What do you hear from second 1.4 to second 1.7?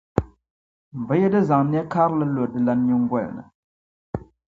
zaŋ